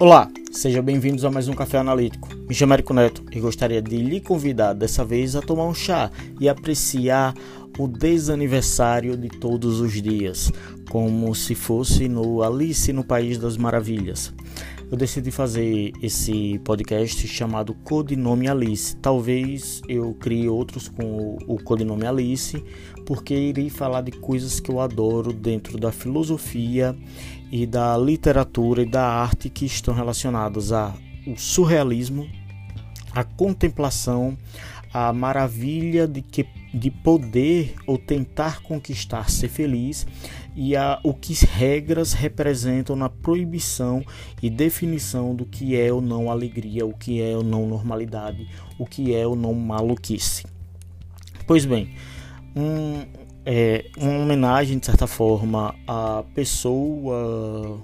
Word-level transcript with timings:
Olá, 0.00 0.30
sejam 0.50 0.82
bem-vindos 0.82 1.26
a 1.26 1.30
mais 1.30 1.46
um 1.46 1.52
Café 1.52 1.76
Analítico. 1.76 2.26
Me 2.48 2.54
chamo 2.54 2.72
Érico 2.72 2.94
Neto 2.94 3.22
e 3.30 3.38
gostaria 3.38 3.82
de 3.82 3.98
lhe 3.98 4.18
convidar 4.18 4.72
dessa 4.72 5.04
vez 5.04 5.36
a 5.36 5.42
tomar 5.42 5.66
um 5.66 5.74
chá 5.74 6.10
e 6.40 6.48
apreciar 6.48 7.34
o 7.78 7.86
desaniversário 7.86 9.14
de 9.14 9.28
todos 9.28 9.78
os 9.78 9.92
dias, 10.00 10.50
como 10.88 11.34
se 11.34 11.54
fosse 11.54 12.08
no 12.08 12.42
Alice 12.42 12.90
no 12.94 13.04
País 13.04 13.36
das 13.36 13.58
Maravilhas. 13.58 14.32
Eu 14.90 14.96
decidi 14.96 15.30
fazer 15.30 15.92
esse 16.02 16.58
podcast 16.64 17.28
chamado 17.28 17.74
Codinome 17.74 18.48
Alice. 18.48 18.96
Talvez 18.96 19.80
eu 19.88 20.14
crie 20.14 20.48
outros 20.48 20.88
com 20.88 21.38
o 21.46 21.62
codinome 21.62 22.04
Alice, 22.04 22.60
porque 23.06 23.32
irei 23.32 23.70
falar 23.70 24.00
de 24.00 24.10
coisas 24.10 24.58
que 24.58 24.68
eu 24.68 24.80
adoro 24.80 25.32
dentro 25.32 25.78
da 25.78 25.92
filosofia 25.92 26.96
e 27.52 27.66
da 27.66 27.96
literatura 27.96 28.82
e 28.82 28.90
da 28.90 29.06
arte 29.06 29.48
que 29.48 29.64
estão 29.64 29.94
relacionadas 29.94 30.72
ao 30.72 30.92
surrealismo, 31.36 32.28
a 33.12 33.22
contemplação, 33.22 34.36
a 34.92 35.12
maravilha 35.12 36.08
de 36.08 36.20
que 36.20 36.44
de 36.74 36.90
poder 36.90 37.74
ou 37.86 37.96
tentar 37.96 38.60
conquistar 38.62 39.30
ser 39.30 39.48
feliz 39.48 40.06
e 40.54 40.76
a, 40.76 41.00
o 41.02 41.14
que 41.14 41.34
regras 41.44 42.12
representam 42.12 42.96
na 42.96 43.08
proibição 43.08 44.04
e 44.42 44.50
definição 44.50 45.34
do 45.34 45.44
que 45.44 45.76
é 45.76 45.92
ou 45.92 46.00
não 46.00 46.30
alegria, 46.30 46.84
o 46.84 46.92
que 46.92 47.22
é 47.22 47.36
ou 47.36 47.42
não 47.42 47.66
normalidade, 47.66 48.48
o 48.78 48.86
que 48.86 49.14
é 49.14 49.26
ou 49.26 49.36
não 49.36 49.54
maluquice. 49.54 50.44
Pois 51.46 51.64
bem, 51.64 51.94
um, 52.54 53.04
é, 53.44 53.86
uma 53.96 54.18
homenagem 54.18 54.78
de 54.78 54.86
certa 54.86 55.06
forma 55.06 55.74
à 55.86 56.24
pessoa 56.34 57.82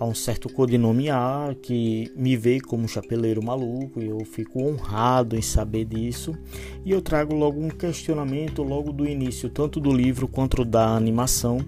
a 0.00 0.04
um 0.06 0.14
certo 0.14 0.48
codinome 0.48 1.10
A 1.10 1.54
que 1.62 2.10
me 2.16 2.34
vê 2.34 2.58
como 2.58 2.88
chapeleiro 2.88 3.44
maluco 3.44 4.00
e 4.02 4.06
eu 4.06 4.24
fico 4.24 4.62
honrado 4.62 5.36
em 5.36 5.42
saber 5.42 5.84
disso. 5.84 6.34
E 6.84 6.92
eu 6.92 7.02
trago 7.02 7.34
logo 7.34 7.60
um 7.60 7.68
questionamento 7.68 8.62
logo 8.62 8.90
do 8.92 9.06
início, 9.06 9.50
tanto 9.50 9.78
do 9.78 9.92
livro 9.92 10.26
quanto 10.26 10.64
da 10.64 10.96
animação, 10.96 11.58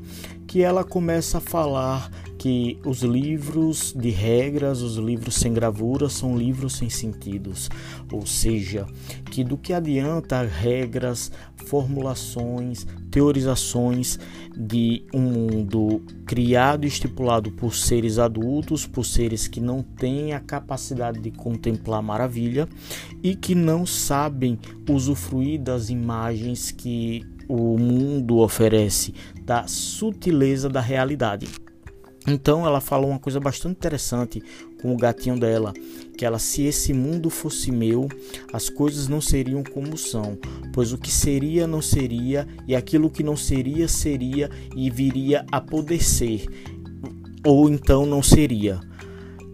que 0.46 0.62
ela 0.62 0.82
começa 0.84 1.38
a 1.38 1.40
falar 1.40 2.10
que 2.38 2.78
os 2.84 3.02
livros 3.02 3.92
de 3.92 4.10
regras, 4.10 4.80
os 4.80 4.96
livros 4.96 5.34
sem 5.34 5.52
gravura, 5.52 6.08
são 6.08 6.36
livros 6.36 6.74
sem 6.74 6.90
sentidos. 6.90 7.70
Ou 8.10 8.26
seja, 8.26 8.86
que 9.32 9.42
do 9.42 9.56
que 9.56 9.72
adianta 9.72 10.42
regras, 10.42 11.32
formulações, 11.64 12.86
teorizações 13.10 14.18
de 14.54 15.06
um 15.10 15.22
mundo 15.22 16.02
criado 16.26 16.84
e 16.84 16.88
estipulado 16.88 17.50
por 17.50 17.74
seres 17.74 18.18
adultos, 18.18 18.86
por 18.86 19.06
seres 19.06 19.48
que 19.48 19.58
não 19.58 19.82
têm 19.82 20.34
a 20.34 20.40
capacidade 20.40 21.18
de 21.18 21.30
contemplar 21.30 22.02
maravilha 22.02 22.68
e 23.22 23.34
que 23.34 23.54
não 23.54 23.86
sabem 23.86 24.58
usufruir 24.86 25.58
das 25.58 25.88
imagens 25.88 26.70
que 26.70 27.22
o 27.48 27.78
mundo 27.78 28.36
oferece, 28.36 29.14
da 29.46 29.66
sutileza 29.66 30.68
da 30.68 30.82
realidade. 30.82 31.48
Então 32.26 32.66
ela 32.66 32.80
fala 32.80 33.06
uma 33.06 33.18
coisa 33.18 33.40
bastante 33.40 33.76
interessante 33.76 34.42
com 34.82 34.92
o 34.92 34.96
gatinho 34.96 35.38
dela, 35.38 35.72
que 36.18 36.24
ela 36.24 36.40
se 36.40 36.64
esse 36.64 36.92
mundo 36.92 37.30
fosse 37.30 37.70
meu, 37.70 38.08
as 38.52 38.68
coisas 38.68 39.06
não 39.06 39.20
seriam 39.20 39.62
como 39.62 39.96
são, 39.96 40.36
pois 40.72 40.92
o 40.92 40.98
que 40.98 41.10
seria 41.10 41.66
não 41.66 41.80
seria 41.80 42.46
e 42.66 42.74
aquilo 42.74 43.08
que 43.08 43.22
não 43.22 43.36
seria 43.36 43.86
seria 43.86 44.50
e 44.76 44.90
viria 44.90 45.46
a 45.52 45.60
poder 45.60 46.02
ser, 46.02 46.44
ou 47.46 47.70
então 47.70 48.04
não 48.04 48.22
seria. 48.22 48.80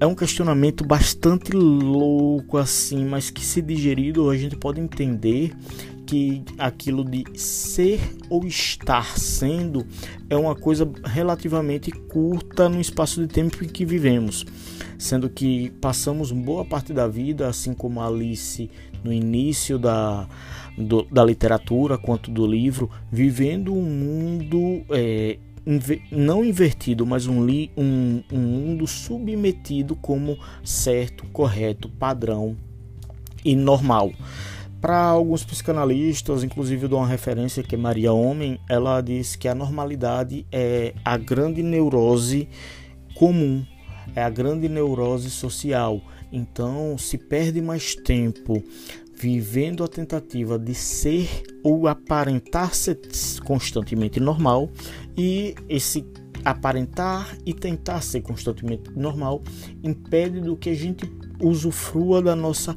É 0.01 0.07
um 0.07 0.15
questionamento 0.15 0.85
bastante 0.85 1.53
louco 1.53 2.57
assim, 2.57 3.05
mas 3.05 3.31
que 3.31 3.45
se 3.45 3.61
digerido 3.61 4.31
a 4.31 4.37
gente 4.37 4.57
pode 4.57 4.81
entender 4.81 5.53
que 6.09 6.43
aquilo 6.57 7.05
de 7.05 7.23
ser 7.39 8.01
ou 8.31 8.47
estar 8.47 9.19
sendo 9.19 9.87
é 10.31 10.35
uma 10.35 10.55
coisa 10.55 10.91
relativamente 11.05 11.91
curta 11.93 12.67
no 12.67 12.81
espaço 12.81 13.21
de 13.21 13.27
tempo 13.27 13.63
em 13.63 13.69
que 13.69 13.85
vivemos, 13.85 14.47
sendo 14.99 15.29
que 15.29 15.69
passamos 15.83 16.33
boa 16.33 16.65
parte 16.65 16.95
da 16.95 17.07
vida, 17.07 17.47
assim 17.47 17.75
como 17.75 18.01
Alice 18.01 18.71
no 19.05 19.13
início 19.13 19.79
da, 19.79 20.27
do, 20.79 21.03
da 21.03 21.23
literatura 21.23 21.99
quanto 21.99 22.31
do 22.31 22.47
livro, 22.47 22.91
vivendo 23.13 23.75
um 23.75 23.83
mundo 23.83 24.87
é, 24.89 25.37
não 26.11 26.43
invertido, 26.43 27.05
mas 27.05 27.27
um, 27.27 27.47
um, 27.77 28.23
um 28.33 28.39
mundo 28.39 28.87
submetido 28.87 29.95
como 29.95 30.39
certo, 30.65 31.27
correto, 31.27 31.87
padrão 31.87 32.57
e 33.45 33.55
normal. 33.55 34.11
Para 34.81 34.97
alguns 35.07 35.43
psicanalistas, 35.43 36.45
inclusive 36.45 36.85
eu 36.85 36.89
dou 36.89 37.01
uma 37.01 37.09
referência 37.09 37.65
que 37.65 37.75
é 37.75 37.79
Maria 37.79 38.13
Homem, 38.13 38.61
ela 38.69 39.01
diz 39.01 39.35
que 39.35 39.49
a 39.49 39.55
normalidade 39.55 40.47
é 40.53 40.95
a 41.05 41.17
grande 41.17 41.65
neurose 41.65 42.49
comum, 43.15 43.67
é 44.15 44.23
a 44.23 44.31
grande 44.31 44.69
neurose 44.69 45.31
social. 45.31 46.01
Então, 46.31 46.97
se 46.97 47.19
perde 47.19 47.61
mais 47.61 47.97
tempo 47.97 48.63
vivendo 49.17 49.83
a 49.83 49.89
tentativa 49.89 50.57
de 50.57 50.75
ser 50.75 51.29
ou 51.65 51.89
aparentar 51.89 52.73
ser 52.73 53.01
constantemente 53.45 54.21
normal 54.21 54.71
e 55.17 55.57
esse 55.69 56.07
aparentar 56.45 57.37
e 57.45 57.53
tentar 57.53 58.01
ser 58.01 58.21
constantemente 58.21 58.91
normal 58.97 59.43
impede 59.83 60.41
do 60.41 60.57
que 60.57 60.71
a 60.71 60.75
gente 60.75 61.11
usufrua 61.43 62.23
da 62.23 62.37
nossa 62.37 62.77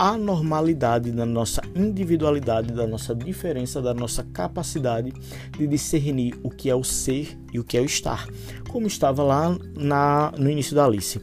anormalidade 0.00 1.12
da 1.12 1.26
nossa 1.26 1.60
individualidade, 1.76 2.72
da 2.72 2.86
nossa 2.86 3.14
diferença, 3.14 3.82
da 3.82 3.92
nossa 3.92 4.24
capacidade 4.24 5.12
de 5.58 5.66
discernir 5.66 6.34
o 6.42 6.48
que 6.48 6.70
é 6.70 6.74
o 6.74 6.82
ser 6.82 7.38
e 7.52 7.58
o 7.58 7.64
que 7.64 7.76
é 7.76 7.82
o 7.82 7.84
estar, 7.84 8.26
como 8.70 8.86
estava 8.86 9.22
lá 9.22 9.54
na, 9.76 10.32
no 10.38 10.48
início 10.48 10.74
da 10.74 10.86
Alice. 10.86 11.20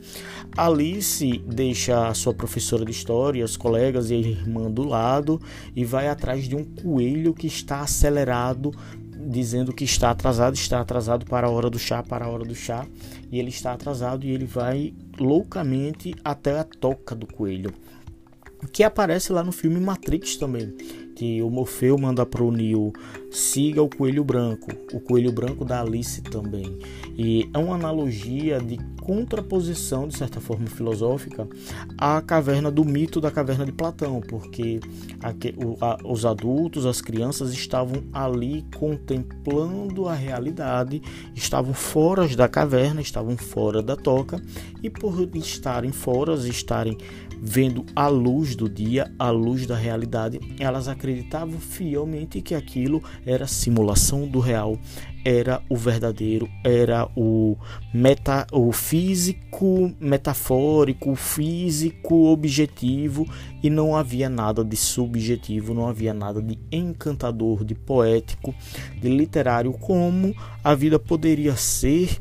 Alice 0.56 1.44
deixa 1.48 2.08
a 2.08 2.14
sua 2.14 2.36
professora 2.36 2.86
de 2.86 2.92
história, 2.92 3.44
os 3.44 3.58
colegas 3.58 4.12
e 4.12 4.14
a 4.14 4.18
irmã 4.18 4.70
do 4.70 4.84
lado 4.84 5.42
e 5.76 5.84
vai 5.84 6.08
atrás 6.08 6.48
de 6.48 6.56
um 6.56 6.64
coelho 6.64 7.34
que 7.34 7.48
está 7.48 7.82
acelerado 7.82 8.72
dizendo 9.30 9.74
que 9.74 9.84
está 9.84 10.12
atrasado, 10.12 10.54
está 10.54 10.80
atrasado 10.80 11.26
para 11.26 11.48
a 11.48 11.50
hora 11.50 11.70
do 11.70 11.78
chá, 11.78 12.02
para 12.02 12.26
a 12.26 12.30
hora 12.30 12.46
do 12.46 12.56
chá, 12.56 12.86
e 13.30 13.38
ele 13.38 13.50
está 13.50 13.74
atrasado 13.74 14.26
e 14.26 14.32
ele 14.32 14.46
vai 14.46 14.94
loucamente 15.20 16.16
até 16.24 16.58
a 16.58 16.64
toca 16.64 17.14
do 17.14 17.28
coelho 17.28 17.74
que 18.72 18.84
aparece 18.84 19.32
lá 19.32 19.44
no 19.44 19.52
filme 19.52 19.80
Matrix 19.80 20.36
também, 20.38 20.74
que 21.16 21.42
o 21.42 21.50
Morfeu 21.50 21.98
manda 21.98 22.26
para 22.26 22.44
o 22.44 22.52
Neo 22.52 22.92
siga 23.30 23.82
o 23.82 23.90
coelho 23.90 24.24
branco, 24.24 24.72
o 24.94 25.00
coelho 25.00 25.32
branco 25.32 25.66
da 25.66 25.82
Alice 25.82 26.22
também. 26.22 26.78
E 27.16 27.50
é 27.54 27.58
uma 27.58 27.76
analogia 27.76 28.60
de 28.60 28.78
contraposição, 29.02 30.08
de 30.08 30.18
certa 30.18 30.42
forma 30.42 30.68
filosófica, 30.68 31.48
à 31.98 32.22
caverna 32.22 32.70
do 32.70 32.84
mito 32.84 33.22
da 33.22 33.32
caverna 33.32 33.66
de 33.66 33.72
Platão, 33.72 34.22
porque 34.22 34.80
os 36.04 36.26
adultos, 36.26 36.86
as 36.86 37.02
crianças 37.02 37.54
estavam 37.54 38.04
ali 38.12 38.66
contemplando 38.76 40.08
a 40.08 40.14
realidade, 40.14 41.02
estavam 41.34 41.74
fora 41.74 42.28
da 42.28 42.48
caverna, 42.48 43.02
estavam 43.02 43.38
fora 43.38 43.82
da 43.82 43.96
toca, 43.96 44.42
e 44.84 44.90
por 44.90 45.18
estarem 45.36 45.92
fora, 45.92 46.34
estarem 46.36 46.98
vendo 47.40 47.86
a 47.96 48.08
luz 48.08 48.56
do 48.56 48.68
dia, 48.68 49.14
a 49.18 49.30
luz 49.30 49.68
da 49.68 49.76
realidade, 49.76 50.40
elas 50.60 50.88
acreditavam 50.88 51.60
fielmente 51.60 52.42
que 52.42 52.56
aquilo 52.56 53.02
era 53.28 53.46
simulação 53.46 54.26
do 54.26 54.40
real, 54.40 54.80
era 55.26 55.62
o 55.70 55.76
verdadeiro, 55.76 56.50
era 56.64 57.08
o 57.16 57.58
meta, 57.94 58.48
o 58.52 58.72
físico 58.72 59.94
metafórico, 60.00 61.12
o 61.12 61.16
físico 61.16 62.28
objetivo 62.28 63.28
e 63.62 63.70
não 63.70 63.96
havia 63.96 64.30
nada 64.30 64.64
de 64.64 64.78
subjetivo, 64.78 65.74
não 65.74 65.88
havia 65.88 66.14
nada 66.14 66.42
de 66.42 66.58
encantador, 66.72 67.66
de 67.66 67.76
poético, 67.76 68.56
de 69.02 69.10
literário 69.10 69.74
como 69.74 70.34
a 70.64 70.74
vida 70.74 70.98
poderia 70.98 71.58
ser 71.58 72.18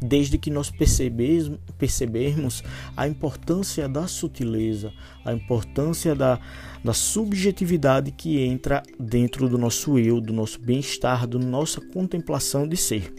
desde 0.00 0.38
que 0.38 0.50
nós 0.50 0.70
percebermos 0.70 2.62
a 2.96 3.08
importância 3.08 3.88
da 3.88 4.06
sutileza, 4.06 4.92
a 5.24 5.32
importância 5.32 6.14
da, 6.14 6.38
da 6.84 6.92
subjetividade 6.92 8.10
que 8.10 8.40
entra 8.40 8.82
dentro 8.98 9.48
do 9.48 9.58
nosso 9.58 9.98
eu, 9.98 10.20
do 10.20 10.32
nosso 10.32 10.60
bem-estar, 10.60 11.26
da 11.26 11.38
nossa 11.38 11.80
contemplação 11.80 12.66
de 12.66 12.76
ser. 12.76 13.12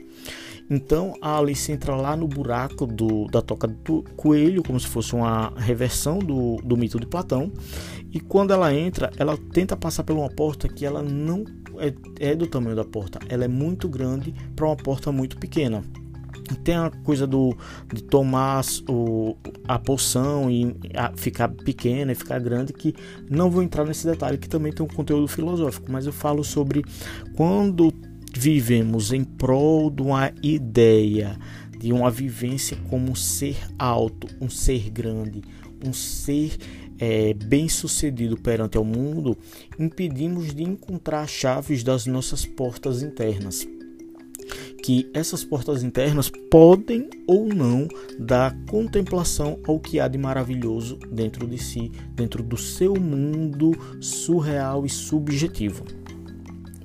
Então 0.69 1.15
a 1.19 1.39
Alice 1.39 1.71
entra 1.71 1.95
lá 1.95 2.15
no 2.15 2.27
buraco 2.27 2.85
do, 2.85 3.25
da 3.25 3.41
toca 3.41 3.67
do 3.67 4.03
coelho, 4.15 4.61
como 4.61 4.79
se 4.79 4.85
fosse 4.85 5.15
uma 5.15 5.51
reversão 5.57 6.19
do, 6.19 6.57
do 6.57 6.77
mito 6.77 6.99
de 6.99 7.07
Platão. 7.07 7.51
E 8.11 8.19
quando 8.19 8.51
ela 8.51 8.73
entra, 8.73 9.11
ela 9.17 9.35
tenta 9.51 9.75
passar 9.75 10.03
por 10.03 10.15
uma 10.15 10.29
porta 10.29 10.67
que 10.67 10.85
ela 10.85 11.01
não 11.01 11.43
é, 11.79 11.93
é 12.31 12.35
do 12.35 12.45
tamanho 12.45 12.75
da 12.75 12.83
porta, 12.83 13.19
ela 13.29 13.45
é 13.45 13.47
muito 13.47 13.87
grande 13.87 14.33
para 14.55 14.67
uma 14.67 14.75
porta 14.75 15.11
muito 15.11 15.37
pequena. 15.37 15.83
Tem 16.55 16.75
a 16.75 16.89
coisa 17.03 17.25
do 17.25 17.55
de 17.93 18.03
tomar 18.03 18.63
o, 18.87 19.35
a 19.67 19.77
poção 19.77 20.49
e 20.49 20.75
a, 20.95 21.11
ficar 21.15 21.49
pequena 21.49 22.11
e 22.11 22.15
ficar 22.15 22.39
grande 22.39 22.73
que 22.73 22.93
não 23.29 23.49
vou 23.49 23.63
entrar 23.63 23.85
nesse 23.85 24.05
detalhe 24.05 24.37
que 24.37 24.49
também 24.49 24.71
tem 24.71 24.85
um 24.85 24.89
conteúdo 24.89 25.27
filosófico, 25.27 25.91
mas 25.91 26.05
eu 26.05 26.13
falo 26.13 26.43
sobre 26.43 26.83
quando 27.35 27.93
vivemos 28.35 29.11
em 29.11 29.23
prol 29.23 29.89
de 29.89 30.01
uma 30.01 30.31
ideia, 30.43 31.37
de 31.77 31.91
uma 31.91 32.11
vivência 32.11 32.77
como 32.89 33.11
um 33.11 33.15
ser 33.15 33.57
alto, 33.77 34.27
um 34.39 34.49
ser 34.49 34.89
grande, 34.89 35.41
um 35.85 35.93
ser 35.93 36.57
é, 36.99 37.33
bem 37.33 37.69
sucedido 37.69 38.37
perante 38.37 38.77
o 38.77 38.83
mundo, 38.83 39.37
impedimos 39.77 40.53
de 40.53 40.63
encontrar 40.63 41.27
chaves 41.27 41.83
das 41.83 42.05
nossas 42.05 42.45
portas 42.45 43.01
internas 43.01 43.67
que 44.83 45.09
essas 45.13 45.43
portas 45.43 45.83
internas 45.83 46.31
podem 46.49 47.09
ou 47.27 47.45
não 47.45 47.87
dar 48.19 48.55
contemplação 48.69 49.59
ao 49.67 49.79
que 49.79 49.99
há 49.99 50.07
de 50.07 50.17
maravilhoso 50.17 50.97
dentro 51.11 51.47
de 51.47 51.57
si, 51.57 51.91
dentro 52.13 52.41
do 52.41 52.57
seu 52.57 52.95
mundo 52.95 53.71
surreal 54.01 54.85
e 54.85 54.89
subjetivo. 54.89 55.83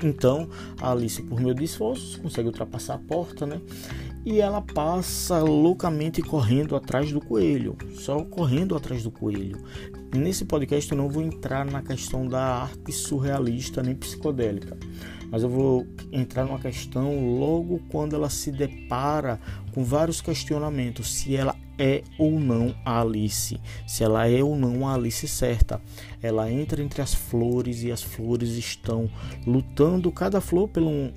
Então, 0.03 0.49
a 0.81 0.91
Alice, 0.91 1.23
por 1.23 1.41
meio 1.41 1.55
de 1.55 1.65
esforços, 1.65 2.17
consegue 2.17 2.49
ultrapassar 2.49 2.95
a 2.95 2.99
porta, 2.99 3.47
né? 3.47 3.61
E 4.25 4.41
ela 4.41 4.61
passa 4.61 5.39
loucamente 5.39 6.23
correndo 6.23 6.75
atrás 6.75 7.13
do 7.13 7.21
coelho, 7.21 7.77
só 7.95 8.25
correndo 8.25 8.75
atrás 8.75 9.03
do 9.03 9.11
coelho. 9.11 9.59
Nesse 10.15 10.45
podcast 10.45 10.91
eu 10.91 10.99
não 10.99 11.09
vou 11.09 11.23
entrar 11.23 11.65
na 11.65 11.83
questão 11.83 12.27
da 12.27 12.63
arte 12.63 12.93
surrealista 12.93 13.83
nem 13.83 13.95
psicodélica 13.95 14.77
mas 15.31 15.43
eu 15.43 15.49
vou 15.49 15.87
entrar 16.13 16.45
numa 16.45 16.59
questão 16.59 17.39
logo 17.39 17.81
quando 17.89 18.15
ela 18.15 18.31
se 18.31 18.51
depara 18.51 19.41
com 19.73 19.85
vários 19.85 20.21
questionamentos 20.21 21.13
se 21.13 21.35
ela 21.37 21.57
é 21.79 22.03
ou 22.19 22.39
não 22.39 22.75
a 22.85 23.01
Alice, 23.01 23.61
se 23.87 24.05
ela 24.05 24.29
é 24.29 24.43
ou 24.43 24.57
não 24.57 24.87
a 24.87 24.95
Alice 24.95 25.27
certa. 25.27 25.81
Ela 26.23 26.51
entra 26.51 26.83
entre 26.83 27.03
as 27.03 27.15
flores 27.15 27.83
e 27.83 27.91
as 27.91 28.03
flores 28.03 28.51
estão 28.51 29.11
lutando 29.47 30.11
cada 30.13 30.41
flor 30.41 30.69
por, 30.69 30.83
um, 30.83 31.13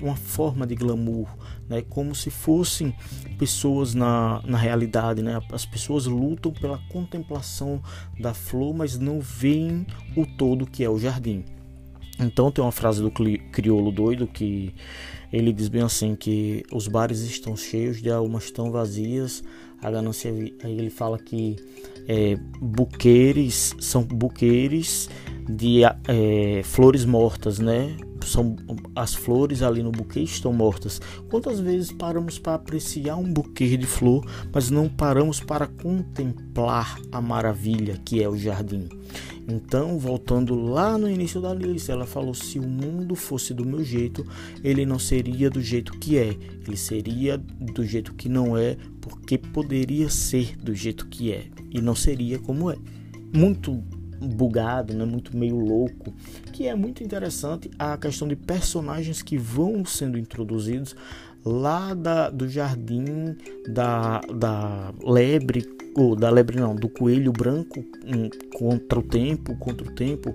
uma 0.00 0.16
forma 0.16 0.66
de 0.66 0.74
glamour, 0.74 1.28
né? 1.68 1.82
como 1.88 2.14
se 2.14 2.30
fossem 2.30 2.94
pessoas 3.38 3.94
na, 3.94 4.42
na 4.44 4.58
realidade. 4.58 5.22
Né? 5.22 5.40
As 5.50 5.64
pessoas 5.64 6.06
lutam 6.06 6.52
pela 6.52 6.78
contemplação 6.90 7.82
da 8.20 8.34
flor, 8.34 8.74
mas 8.74 8.98
não 8.98 9.20
veem 9.20 9.86
o 10.16 10.26
todo 10.26 10.66
que 10.66 10.84
é 10.84 10.90
o 10.90 10.98
jardim. 10.98 11.44
Então 12.22 12.50
tem 12.52 12.64
uma 12.64 12.72
frase 12.72 13.02
do 13.02 13.10
crioulo 13.10 13.90
doido 13.90 14.26
que 14.26 14.72
ele 15.32 15.52
diz 15.52 15.68
bem 15.68 15.82
assim 15.82 16.14
que 16.14 16.62
os 16.70 16.86
bares 16.86 17.20
estão 17.20 17.56
cheios 17.56 18.00
de 18.00 18.10
almas 18.10 18.50
tão 18.50 18.70
vazias, 18.70 19.42
a 19.80 19.90
ganância 19.90 20.28
ele 20.28 20.90
fala 20.90 21.18
que 21.18 21.56
é, 22.08 22.36
buqueires 22.60 23.74
são 23.80 24.02
buqueires 24.02 25.08
de 25.48 25.82
é, 25.84 26.62
flores 26.64 27.04
mortas, 27.04 27.58
né? 27.58 27.96
São 28.24 28.54
as 28.94 29.14
flores 29.14 29.62
ali 29.62 29.82
no 29.82 29.90
buquê 29.90 30.20
estão 30.20 30.52
mortas. 30.52 31.00
Quantas 31.28 31.58
vezes 31.58 31.90
paramos 31.90 32.38
para 32.38 32.54
apreciar 32.54 33.16
um 33.16 33.32
buquê 33.32 33.76
de 33.76 33.86
flor, 33.86 34.24
mas 34.52 34.70
não 34.70 34.88
paramos 34.88 35.40
para 35.40 35.66
contemplar 35.66 36.96
a 37.10 37.20
maravilha 37.20 38.00
que 38.04 38.22
é 38.22 38.28
o 38.28 38.36
jardim? 38.36 38.88
Então, 39.48 39.98
voltando 39.98 40.54
lá 40.54 40.96
no 40.96 41.10
início 41.10 41.40
da 41.40 41.52
lista, 41.52 41.90
ela 41.90 42.06
falou: 42.06 42.32
se 42.32 42.60
o 42.60 42.62
mundo 42.62 43.16
fosse 43.16 43.52
do 43.52 43.66
meu 43.66 43.82
jeito, 43.82 44.24
ele 44.62 44.86
não 44.86 45.00
seria 45.00 45.50
do 45.50 45.60
jeito 45.60 45.92
que 45.98 46.16
é, 46.16 46.36
ele 46.64 46.76
seria 46.76 47.36
do 47.36 47.84
jeito 47.84 48.14
que 48.14 48.28
não 48.28 48.56
é, 48.56 48.76
porque 49.00 49.36
poderia 49.36 50.08
ser 50.08 50.56
do 50.56 50.72
jeito 50.72 51.08
que 51.08 51.32
é 51.32 51.46
e 51.72 51.80
não 51.80 51.91
seria 51.94 52.38
como 52.38 52.70
é. 52.70 52.76
Muito 53.34 53.82
bugado, 54.20 54.94
né? 54.94 55.04
muito 55.04 55.36
meio 55.36 55.58
louco, 55.58 56.14
que 56.52 56.66
é 56.68 56.74
muito 56.74 57.02
interessante 57.02 57.70
a 57.78 57.96
questão 57.96 58.28
de 58.28 58.36
personagens 58.36 59.20
que 59.20 59.36
vão 59.36 59.84
sendo 59.84 60.16
introduzidos 60.16 60.94
lá 61.44 61.92
da, 61.92 62.30
do 62.30 62.48
jardim 62.48 63.36
da, 63.68 64.20
da 64.32 64.94
lebre 65.04 65.66
ou 65.96 66.14
da 66.16 66.30
lebre 66.30 66.58
não, 66.58 66.74
do 66.74 66.88
coelho 66.88 67.32
branco 67.32 67.84
um, 68.06 68.30
contra 68.56 68.98
o 68.98 69.02
tempo, 69.02 69.56
contra 69.56 69.86
o 69.86 69.92
tempo, 69.92 70.34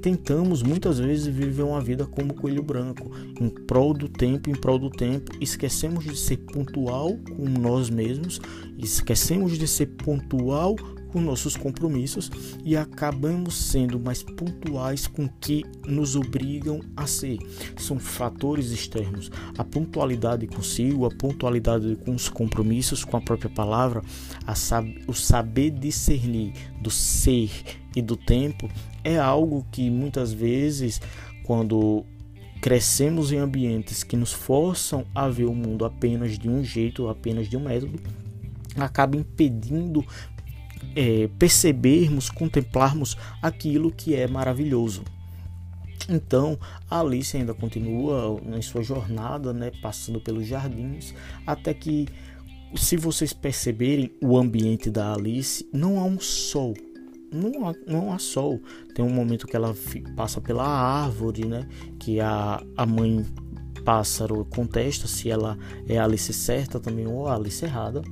tentamos 0.00 0.62
muitas 0.62 0.98
vezes 0.98 1.26
viver 1.26 1.62
uma 1.62 1.80
vida 1.80 2.06
como 2.06 2.34
coelho 2.34 2.62
branco, 2.62 3.10
em 3.40 3.48
prol 3.48 3.94
do 3.94 4.08
tempo, 4.08 4.50
em 4.50 4.54
prol 4.54 4.78
do 4.78 4.90
tempo, 4.90 5.32
esquecemos 5.40 6.04
de 6.04 6.16
ser 6.16 6.38
pontual 6.38 7.16
com 7.36 7.48
nós 7.48 7.90
mesmos, 7.90 8.40
esquecemos 8.78 9.58
de 9.58 9.66
ser 9.68 9.86
pontual 9.86 10.76
com 11.14 11.20
nossos 11.20 11.56
compromissos 11.56 12.28
e 12.64 12.76
acabamos 12.76 13.54
sendo 13.54 14.00
mais 14.00 14.20
pontuais 14.24 15.06
com 15.06 15.28
que 15.28 15.64
nos 15.86 16.16
obrigam 16.16 16.80
a 16.96 17.06
ser. 17.06 17.38
São 17.76 18.00
fatores 18.00 18.72
externos. 18.72 19.30
A 19.56 19.62
pontualidade 19.62 20.44
consigo, 20.48 21.06
a 21.06 21.10
pontualidade 21.10 21.96
com 22.04 22.16
os 22.16 22.28
compromissos, 22.28 23.04
com 23.04 23.16
a 23.16 23.20
própria 23.20 23.48
palavra, 23.48 24.02
a 24.44 24.56
sab 24.56 24.92
o 25.06 25.14
saber 25.14 25.70
discernir 25.70 26.52
do 26.80 26.90
ser 26.90 27.48
e 27.94 28.02
do 28.02 28.16
tempo 28.16 28.68
é 29.04 29.16
algo 29.16 29.64
que 29.70 29.88
muitas 29.88 30.32
vezes, 30.32 31.00
quando 31.44 32.04
crescemos 32.60 33.30
em 33.30 33.36
ambientes 33.36 34.02
que 34.02 34.16
nos 34.16 34.32
forçam 34.32 35.06
a 35.14 35.28
ver 35.28 35.44
o 35.44 35.54
mundo 35.54 35.84
apenas 35.84 36.36
de 36.36 36.48
um 36.48 36.64
jeito, 36.64 37.06
apenas 37.06 37.48
de 37.48 37.56
um 37.56 37.60
método, 37.60 38.00
acaba 38.76 39.16
impedindo 39.16 40.04
é, 40.94 41.28
percebermos, 41.38 42.30
contemplarmos 42.30 43.16
aquilo 43.42 43.90
que 43.90 44.14
é 44.14 44.26
maravilhoso. 44.26 45.02
Então, 46.08 46.58
a 46.90 47.00
Alice 47.00 47.36
ainda 47.36 47.54
continua 47.54 48.40
em 48.54 48.60
sua 48.62 48.82
jornada, 48.82 49.52
né, 49.52 49.70
passando 49.80 50.20
pelos 50.20 50.46
jardins, 50.46 51.14
até 51.46 51.72
que, 51.72 52.06
se 52.74 52.96
vocês 52.96 53.32
perceberem 53.32 54.10
o 54.22 54.36
ambiente 54.36 54.90
da 54.90 55.14
Alice, 55.14 55.66
não 55.72 55.98
há 55.98 56.04
um 56.04 56.20
sol, 56.20 56.74
não 57.32 57.68
há, 57.68 57.74
não 57.86 58.12
há 58.12 58.18
sol. 58.18 58.60
Tem 58.94 59.04
um 59.04 59.10
momento 59.10 59.46
que 59.46 59.56
ela 59.56 59.74
passa 60.14 60.40
pela 60.40 60.66
árvore, 60.66 61.46
né, 61.46 61.66
que 61.98 62.20
a, 62.20 62.62
a 62.76 62.84
mãe 62.84 63.24
pássaro 63.84 64.44
contesta 64.46 65.06
se 65.06 65.30
ela 65.30 65.58
é 65.86 65.98
Alice 65.98 66.32
certa 66.32 66.80
também 66.80 67.06
ou 67.06 67.28
Alice 67.28 67.64
errada. 67.64 68.02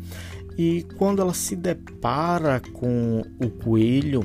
E 0.56 0.84
quando 0.96 1.22
ela 1.22 1.34
se 1.34 1.56
depara 1.56 2.60
com 2.72 3.22
o 3.40 3.50
coelho, 3.50 4.24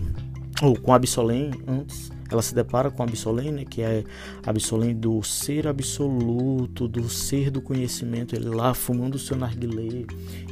ou 0.61 0.77
com 0.79 0.91
a 0.91 0.95
Absolém, 0.95 1.51
antes, 1.67 2.11
ela 2.33 2.41
se 2.41 2.53
depara 2.53 2.89
com 2.91 3.03
a 3.03 3.05
Absolém, 3.05 3.51
né, 3.51 3.65
que 3.65 3.81
é 3.81 4.03
a 4.45 4.49
Absolém 4.49 4.95
do 4.95 5.21
ser 5.23 5.67
absoluto, 5.67 6.87
do 6.87 7.09
ser 7.09 7.49
do 7.49 7.61
conhecimento, 7.61 8.35
ele 8.35 8.49
lá 8.49 8.73
fumando 8.73 9.15
o 9.15 9.19
seu 9.19 9.37
narguilé 9.37 10.05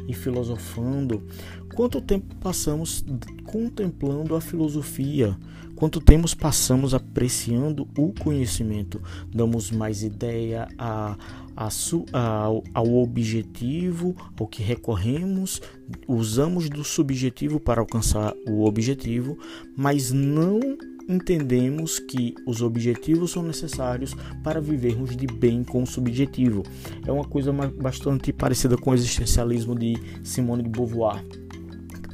e 0.07 0.13
filosofando. 0.13 1.23
Quanto 1.73 1.99
tempo 1.99 2.35
passamos 2.35 3.03
contemplando 3.45 4.35
a 4.35 4.41
filosofia? 4.41 5.37
Quanto 5.75 5.99
tempo 5.99 6.25
passamos 6.37 6.93
apreciando 6.93 7.85
o 7.97 8.13
conhecimento? 8.13 9.01
Damos 9.33 9.71
mais 9.71 10.03
ideia 10.03 10.69
a 10.77 11.17
ao, 11.55 12.63
ao 12.73 12.95
objetivo 12.95 14.15
ao 14.37 14.47
que 14.47 14.61
recorremos, 14.61 15.61
usamos 16.07 16.69
do 16.69 16.83
subjetivo 16.83 17.59
para 17.59 17.81
alcançar 17.81 18.33
o 18.47 18.65
objetivo, 18.65 19.37
mas 19.75 20.11
não 20.11 20.59
entendemos 21.07 21.99
que 21.99 22.35
os 22.45 22.61
objetivos 22.61 23.31
são 23.31 23.43
necessários 23.43 24.15
para 24.43 24.59
vivermos 24.59 25.15
de 25.15 25.27
bem 25.27 25.63
com 25.63 25.83
o 25.83 25.87
subjetivo. 25.87 26.63
É 27.05 27.11
uma 27.11 27.25
coisa 27.25 27.51
bastante 27.51 28.33
parecida 28.33 28.77
com 28.77 28.91
o 28.91 28.93
existencialismo 28.93 29.77
de 29.77 29.95
Simone 30.23 30.63
de 30.63 30.69
Beauvoir. 30.69 31.23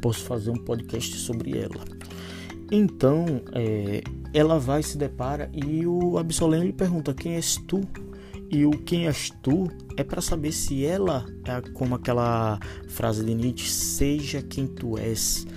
Posso 0.01 0.23
fazer 0.25 0.49
um 0.49 0.57
podcast 0.57 1.15
sobre 1.17 1.57
ela. 1.57 1.85
Então, 2.71 3.41
é, 3.53 4.01
ela 4.33 4.57
vai 4.57 4.81
se 4.81 4.97
depara 4.97 5.49
e 5.53 5.85
o 5.85 6.17
Absoleno 6.17 6.63
lhe 6.63 6.73
pergunta: 6.73 7.13
Quem 7.13 7.35
és 7.35 7.57
tu? 7.67 7.81
E 8.49 8.65
o 8.65 8.71
quem 8.71 9.07
és 9.07 9.31
tu 9.41 9.69
é 9.95 10.03
para 10.03 10.21
saber 10.21 10.51
se 10.51 10.85
ela 10.85 11.25
é 11.45 11.61
como 11.71 11.95
aquela 11.95 12.59
frase 12.89 13.23
de 13.23 13.33
Nietzsche, 13.33 13.69
seja 13.69 14.41
quem 14.41 14.67
tu 14.67 14.97
és. 14.97 15.47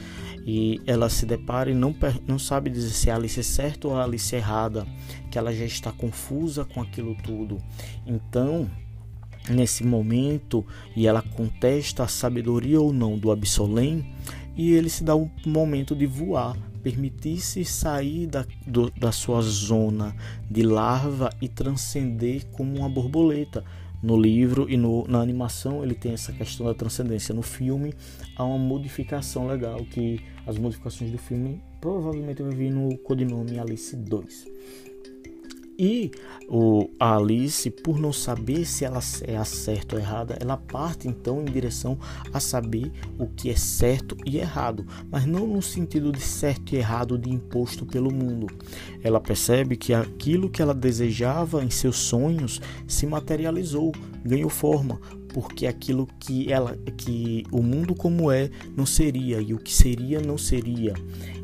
E 0.46 0.80
ela 0.86 1.08
se 1.08 1.24
depara 1.24 1.70
e 1.70 1.74
não, 1.74 1.94
não 2.26 2.38
sabe 2.38 2.68
dizer 2.68 2.90
se 2.90 3.10
a 3.10 3.16
Alice 3.16 3.40
é 3.40 3.42
certa 3.42 3.88
ou 3.88 3.96
a 3.96 4.04
Alice 4.04 4.34
é 4.34 4.38
errada, 4.38 4.86
que 5.30 5.38
ela 5.38 5.54
já 5.54 5.64
está 5.64 5.90
confusa 5.90 6.64
com 6.64 6.82
aquilo 6.82 7.14
tudo. 7.22 7.58
Então, 8.06 8.70
nesse 9.48 9.84
momento, 9.84 10.64
e 10.94 11.06
ela 11.06 11.22
contesta 11.22 12.02
a 12.02 12.08
sabedoria 12.08 12.80
ou 12.80 12.92
não 12.92 13.18
do 13.18 13.30
Absolém, 13.30 14.14
e 14.56 14.72
ele 14.72 14.90
se 14.90 15.02
dá 15.02 15.16
um 15.16 15.30
momento 15.46 15.96
de 15.96 16.06
voar 16.06 16.56
permitir-se 16.84 17.64
sair 17.64 18.26
da, 18.26 18.44
do, 18.66 18.90
da 18.90 19.10
sua 19.10 19.40
zona 19.40 20.14
de 20.50 20.62
larva 20.62 21.30
e 21.40 21.48
transcender 21.48 22.44
como 22.52 22.78
uma 22.78 22.90
borboleta, 22.90 23.64
no 24.02 24.20
livro 24.20 24.68
e 24.68 24.76
no, 24.76 25.06
na 25.08 25.20
animação 25.20 25.82
ele 25.82 25.94
tem 25.94 26.12
essa 26.12 26.32
questão 26.32 26.66
da 26.66 26.74
transcendência. 26.74 27.34
No 27.34 27.42
filme 27.42 27.94
há 28.36 28.44
uma 28.44 28.58
modificação 28.58 29.46
legal 29.46 29.84
que 29.84 30.20
as 30.46 30.58
modificações 30.58 31.10
do 31.10 31.18
filme 31.18 31.62
provavelmente 31.80 32.42
vai 32.42 32.54
vir 32.54 32.70
no 32.70 32.96
codinome 32.98 33.58
Alice 33.58 33.94
2. 33.96 34.46
E 35.78 36.10
o, 36.48 36.88
a 37.00 37.16
Alice, 37.16 37.68
por 37.68 37.98
não 37.98 38.12
saber 38.12 38.64
se 38.64 38.84
ela 38.84 39.00
é 39.22 39.42
certa 39.44 39.96
ou 39.96 40.00
errada, 40.00 40.36
ela 40.40 40.56
parte 40.56 41.08
então 41.08 41.42
em 41.42 41.46
direção 41.46 41.98
a 42.32 42.38
saber 42.38 42.92
o 43.18 43.26
que 43.26 43.50
é 43.50 43.56
certo 43.56 44.16
e 44.24 44.38
errado, 44.38 44.86
mas 45.10 45.26
não 45.26 45.46
no 45.46 45.62
sentido 45.62 46.12
de 46.12 46.20
certo 46.20 46.74
e 46.74 46.78
errado 46.78 47.18
de 47.18 47.30
imposto 47.30 47.84
pelo 47.84 48.12
mundo. 48.12 48.46
Ela 49.02 49.20
percebe 49.20 49.76
que 49.76 49.92
aquilo 49.92 50.48
que 50.48 50.62
ela 50.62 50.74
desejava 50.74 51.64
em 51.64 51.70
seus 51.70 51.96
sonhos 51.96 52.60
se 52.86 53.06
materializou, 53.06 53.92
ganhou 54.24 54.50
forma, 54.50 55.00
porque 55.34 55.66
aquilo 55.66 56.08
que 56.20 56.50
ela 56.50 56.78
que 56.96 57.44
o 57.50 57.60
mundo 57.60 57.92
como 57.92 58.30
é 58.30 58.48
não 58.76 58.86
seria 58.86 59.40
e 59.40 59.52
o 59.52 59.58
que 59.58 59.74
seria 59.74 60.20
não 60.20 60.38
seria. 60.38 60.94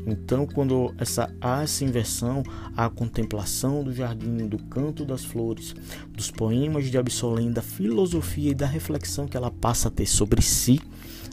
Então, 0.07 0.47
quando 0.47 0.95
essa 0.97 1.29
há 1.41 1.61
essa 1.61 1.83
inversão, 1.83 2.41
a 2.75 2.89
contemplação 2.89 3.83
do 3.83 3.93
jardim, 3.93 4.47
do 4.47 4.57
canto 4.57 5.03
das 5.05 5.25
flores, 5.25 5.75
dos 6.09 6.31
poemas 6.31 6.89
de 6.89 6.97
Absolém, 6.97 7.51
da 7.51 7.61
filosofia 7.61 8.51
e 8.51 8.55
da 8.55 8.65
reflexão 8.65 9.27
que 9.27 9.35
ela 9.35 9.51
passa 9.51 9.89
a 9.89 9.91
ter 9.91 10.07
sobre 10.07 10.41
si, 10.41 10.79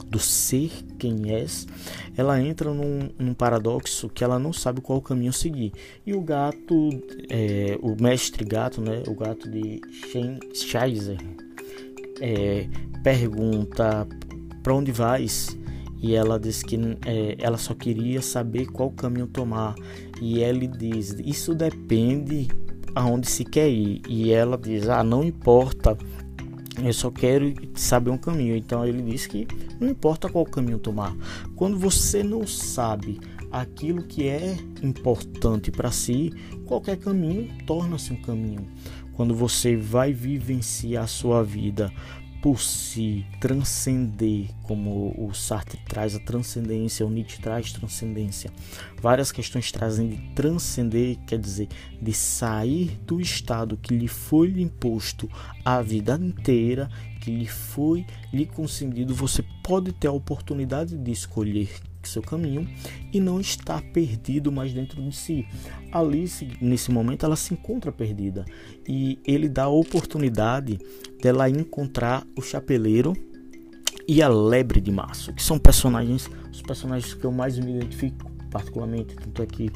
do 0.09 0.19
ser 0.19 0.69
quem 0.97 1.31
és, 1.31 1.65
ela 2.17 2.41
entra 2.41 2.73
num, 2.73 3.09
num, 3.17 3.33
paradoxo 3.33 4.09
que 4.09 4.23
ela 4.23 4.39
não 4.39 4.51
sabe 4.51 4.81
qual 4.81 5.01
caminho 5.01 5.31
seguir. 5.31 5.71
E 6.05 6.13
o 6.13 6.21
gato, 6.21 6.89
é, 7.29 7.77
o 7.81 7.95
mestre 8.01 8.43
gato, 8.43 8.81
né, 8.81 9.03
o 9.07 9.15
gato 9.15 9.49
de 9.49 9.79
Scheiser, 10.53 11.19
é, 12.21 12.67
pergunta 13.03 14.07
para 14.61 14.73
onde 14.73 14.91
vais? 14.91 15.57
E 16.01 16.15
ela 16.15 16.39
diz 16.39 16.63
que 16.63 16.77
é, 17.05 17.35
ela 17.39 17.57
só 17.57 17.73
queria 17.73 18.21
saber 18.21 18.67
qual 18.67 18.91
caminho 18.91 19.27
tomar. 19.27 19.75
E 20.21 20.39
ele 20.39 20.67
diz 20.67 21.15
isso 21.23 21.53
depende 21.53 22.47
aonde 22.95 23.29
se 23.29 23.43
quer 23.43 23.69
ir. 23.69 24.01
E 24.07 24.31
ela 24.31 24.57
diz 24.57 24.87
ah 24.87 25.03
não 25.03 25.23
importa. 25.23 25.97
Eu 26.81 26.93
só 26.93 27.11
quero 27.11 27.53
saber 27.75 28.11
um 28.11 28.17
caminho. 28.17 28.55
Então 28.55 28.85
ele 28.85 29.01
diz 29.01 29.27
que 29.27 29.45
não 29.79 29.89
importa 29.89 30.29
qual 30.29 30.45
caminho 30.45 30.79
tomar. 30.79 31.15
Quando 31.55 31.77
você 31.77 32.23
não 32.23 32.47
sabe 32.47 33.19
aquilo 33.51 34.03
que 34.03 34.27
é 34.27 34.57
importante 34.83 35.71
para 35.71 35.91
si 35.91 36.31
qualquer 36.65 36.97
caminho 36.97 37.49
torna-se 37.65 38.13
um 38.13 38.21
caminho 38.21 38.67
quando 39.19 39.35
você 39.35 39.75
vai 39.75 40.13
vivenciar 40.13 41.03
a 41.03 41.07
sua 41.07 41.43
vida 41.43 41.91
por 42.41 42.61
si 42.61 43.25
transcender, 43.39 44.49
como 44.63 45.13
o 45.17 45.33
Sartre 45.33 45.77
traz 45.87 46.15
a 46.15 46.19
transcendência, 46.19 47.05
o 47.05 47.09
Nietzsche 47.09 47.41
traz 47.41 47.73
transcendência. 47.73 48.49
Várias 49.01 49.31
questões 49.31 49.71
trazem 49.71 50.09
de 50.09 50.17
transcender, 50.33 51.17
quer 51.27 51.37
dizer, 51.37 51.67
de 52.01 52.13
sair 52.13 52.97
do 53.05 53.19
estado 53.19 53.75
que 53.75 53.93
lhe 53.93 54.07
foi 54.07 54.49
imposto 54.61 55.29
a 55.65 55.81
vida 55.81 56.15
inteira, 56.15 56.89
que 57.19 57.29
lhe 57.29 57.47
foi 57.47 58.05
lhe 58.31 58.45
concedido. 58.45 59.13
Você 59.13 59.43
pode 59.61 59.91
ter 59.91 60.07
a 60.07 60.13
oportunidade 60.13 60.97
de 60.97 61.11
escolher 61.11 61.69
seu 62.07 62.21
caminho 62.21 62.67
e 63.11 63.19
não 63.19 63.39
está 63.39 63.81
perdido 63.81 64.51
mais 64.51 64.73
dentro 64.73 65.01
de 65.01 65.15
si. 65.15 65.45
Alice, 65.91 66.47
nesse 66.61 66.91
momento, 66.91 67.25
ela 67.25 67.35
se 67.35 67.53
encontra 67.53 67.91
perdida 67.91 68.45
e 68.87 69.19
ele 69.25 69.49
dá 69.49 69.63
a 69.63 69.69
oportunidade 69.69 70.79
dela 71.21 71.49
encontrar 71.49 72.25
o 72.37 72.41
chapeleiro 72.41 73.13
e 74.07 74.21
a 74.23 74.27
lebre 74.27 74.81
de 74.81 74.91
março, 74.91 75.33
que 75.33 75.43
são 75.43 75.59
personagens, 75.59 76.29
os 76.51 76.61
personagens 76.61 77.13
que 77.13 77.25
eu 77.25 77.31
mais 77.31 77.59
me 77.59 77.75
identifico 77.75 78.29
particularmente, 78.49 79.15
tanto 79.15 79.43
é 79.43 79.45
que 79.45 79.71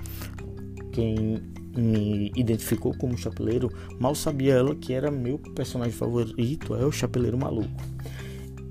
quem 0.91 1.41
me 1.75 2.31
identificou 2.35 2.95
como 2.97 3.17
chapeleiro, 3.17 3.69
mal 3.99 4.13
sabia 4.13 4.53
ela 4.53 4.75
que 4.75 4.93
era 4.93 5.09
meu 5.09 5.37
personagem 5.37 5.93
favorito, 5.93 6.75
é 6.75 6.85
o 6.85 6.91
chapeleiro 6.91 7.37
maluco. 7.37 7.69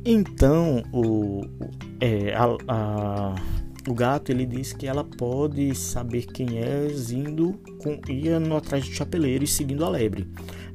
Então, 0.04 0.82
o, 0.92 1.42
é, 2.00 2.34
a, 2.34 2.44
a, 2.66 3.34
o 3.88 3.94
gato 3.94 4.30
ele 4.30 4.44
diz 4.44 4.72
que 4.72 4.86
ela 4.86 5.04
pode 5.04 5.74
saber 5.76 6.26
quem 6.26 6.58
é 6.58 6.88
indo, 7.10 7.60
com, 7.80 8.00
indo 8.08 8.56
atrás 8.56 8.88
do 8.88 8.94
chapeleiro 8.94 9.44
e 9.44 9.46
seguindo 9.46 9.84
a 9.84 9.88
lebre. 9.88 10.28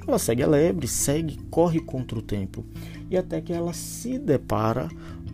Ela 0.08 0.18
segue 0.18 0.44
a 0.44 0.48
lebre, 0.48 0.88
segue, 0.88 1.38
corre 1.50 1.82
contra 1.82 2.18
o 2.18 2.22
tempo. 2.22 2.66
E 3.10 3.18
até 3.18 3.42
que 3.42 3.52
ela 3.52 3.74
se 3.74 4.18
depara 4.18 4.88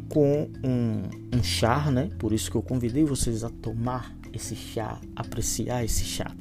com 0.09 0.49
um, 0.63 1.37
um 1.37 1.43
chá, 1.43 1.91
né? 1.91 2.09
Por 2.17 2.33
isso 2.33 2.49
que 2.49 2.57
eu 2.57 2.61
convidei 2.63 3.03
vocês 3.03 3.43
a 3.43 3.49
tomar 3.49 4.15
esse 4.33 4.55
chá, 4.55 4.99
apreciar 5.15 5.85
esse 5.85 6.03
chá. 6.03 6.35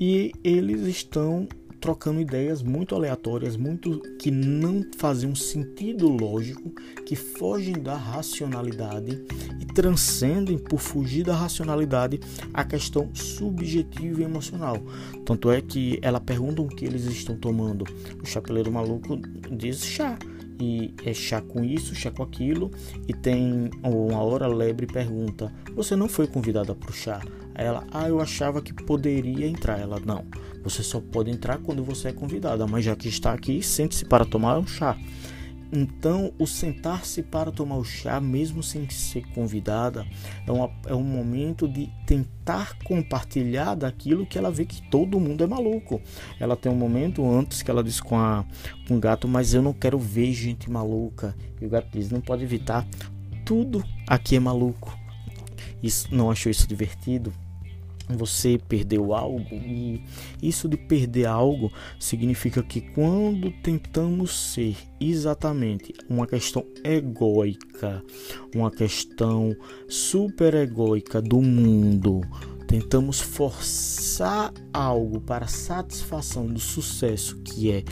E 0.00 0.32
eles 0.42 0.82
estão 0.82 1.48
trocando 1.84 2.18
ideias 2.18 2.62
muito 2.62 2.94
aleatórias, 2.94 3.58
muito 3.58 4.00
que 4.18 4.30
não 4.30 4.82
fazem 4.96 5.28
um 5.28 5.34
sentido 5.34 6.08
lógico, 6.08 6.70
que 7.04 7.14
fogem 7.14 7.74
da 7.74 7.94
racionalidade 7.94 9.22
e 9.60 9.66
transcendem 9.66 10.56
por 10.56 10.78
fugir 10.78 11.24
da 11.24 11.34
racionalidade 11.34 12.18
a 12.54 12.64
questão 12.64 13.14
subjetiva 13.14 14.22
e 14.22 14.24
emocional. 14.24 14.78
Tanto 15.26 15.50
é 15.50 15.60
que 15.60 15.98
ela 16.00 16.18
pergunta 16.18 16.62
o 16.62 16.68
que 16.68 16.86
eles 16.86 17.04
estão 17.04 17.36
tomando. 17.36 17.84
O 18.22 18.24
chapeleiro 18.24 18.72
maluco 18.72 19.18
diz 19.54 19.84
chá 19.84 20.18
e 20.58 20.94
é 21.04 21.12
chá 21.12 21.42
com 21.42 21.62
isso, 21.62 21.94
chá 21.94 22.10
com 22.10 22.22
aquilo, 22.22 22.70
e 23.06 23.12
tem 23.12 23.68
uma 23.82 24.22
hora 24.22 24.46
lebre 24.46 24.86
pergunta: 24.86 25.52
Você 25.74 25.94
não 25.94 26.08
foi 26.08 26.26
convidada 26.26 26.74
para 26.74 26.88
o 26.88 26.94
chá? 26.94 27.20
Aí 27.54 27.64
ela, 27.64 27.86
ah, 27.92 28.08
eu 28.08 28.20
achava 28.20 28.60
que 28.60 28.72
poderia 28.72 29.46
entrar. 29.46 29.78
Ela, 29.78 30.00
não, 30.00 30.24
você 30.62 30.82
só 30.82 31.00
pode 31.00 31.30
entrar 31.30 31.58
quando 31.58 31.84
você 31.84 32.08
é 32.08 32.12
convidada, 32.12 32.66
mas 32.66 32.84
já 32.84 32.96
que 32.96 33.08
está 33.08 33.32
aqui, 33.32 33.62
sente-se 33.62 34.04
para 34.04 34.24
tomar 34.24 34.58
um 34.58 34.66
chá. 34.66 34.96
Então, 35.76 36.32
o 36.38 36.46
sentar-se 36.46 37.20
para 37.20 37.50
tomar 37.50 37.76
o 37.76 37.84
chá, 37.84 38.20
mesmo 38.20 38.62
sem 38.62 38.88
ser 38.88 39.26
convidada, 39.34 40.06
é, 40.46 40.52
uma, 40.52 40.70
é 40.86 40.94
um 40.94 41.02
momento 41.02 41.66
de 41.66 41.90
tentar 42.06 42.78
compartilhar 42.84 43.74
daquilo 43.74 44.24
que 44.24 44.38
ela 44.38 44.52
vê 44.52 44.64
que 44.64 44.80
todo 44.88 45.18
mundo 45.18 45.42
é 45.42 45.46
maluco. 45.48 46.00
Ela 46.38 46.56
tem 46.56 46.70
um 46.70 46.76
momento 46.76 47.28
antes 47.28 47.60
que 47.60 47.70
ela 47.70 47.82
diz 47.82 48.00
com, 48.00 48.16
a, 48.16 48.44
com 48.86 48.96
o 48.96 49.00
gato, 49.00 49.26
mas 49.26 49.52
eu 49.52 49.62
não 49.62 49.72
quero 49.72 49.98
ver 49.98 50.32
gente 50.32 50.70
maluca. 50.70 51.34
E 51.60 51.66
o 51.66 51.68
gato 51.68 51.88
diz, 51.92 52.08
não 52.08 52.20
pode 52.20 52.44
evitar, 52.44 52.86
tudo 53.44 53.82
aqui 54.06 54.36
é 54.36 54.40
maluco. 54.40 54.96
Isso, 55.82 56.06
não 56.14 56.30
achou 56.30 56.50
isso 56.50 56.68
divertido? 56.68 57.32
Você 58.08 58.58
perdeu 58.68 59.14
algo 59.14 59.54
e 59.54 60.02
isso 60.42 60.68
de 60.68 60.76
perder 60.76 61.26
algo 61.26 61.72
significa 61.98 62.62
que 62.62 62.80
quando 62.80 63.50
tentamos 63.62 64.52
ser 64.52 64.76
exatamente 65.00 65.92
uma 66.08 66.26
questão 66.26 66.64
egóica, 66.84 68.02
uma 68.54 68.70
questão 68.70 69.56
super 69.88 70.54
egóica 70.54 71.22
do 71.22 71.40
mundo, 71.40 72.20
tentamos 72.66 73.20
forçar 73.20 74.52
algo 74.72 75.20
para 75.20 75.46
satisfação 75.46 76.46
do 76.46 76.60
sucesso 76.60 77.36
que 77.42 77.70
é 77.70 77.84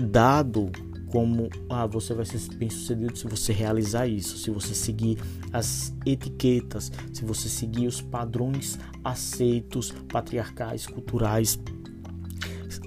dado 0.00 0.70
como 1.16 1.48
ah, 1.70 1.86
você 1.86 2.12
vai 2.12 2.26
ser 2.26 2.38
bem 2.56 2.68
sucedido 2.68 3.16
se 3.16 3.26
você 3.26 3.50
realizar 3.50 4.06
isso, 4.06 4.36
se 4.36 4.50
você 4.50 4.74
seguir 4.74 5.16
as 5.50 5.94
etiquetas, 6.04 6.92
se 7.10 7.24
você 7.24 7.48
seguir 7.48 7.86
os 7.86 8.02
padrões 8.02 8.78
aceitos, 9.02 9.92
patriarcais, 10.12 10.86
culturais 10.86 11.58